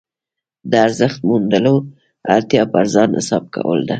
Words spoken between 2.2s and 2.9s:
اړتیا پر